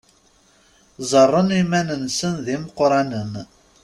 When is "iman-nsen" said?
1.61-2.33